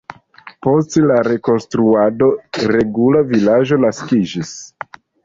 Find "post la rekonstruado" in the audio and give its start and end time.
0.67-2.29